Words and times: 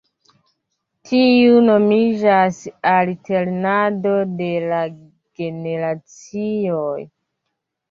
Tiu 1.09 1.59
nomiĝas 1.65 2.63
alternado 2.93 4.15
de 4.41 4.49
la 4.73 4.81
generacioj. 4.97 6.91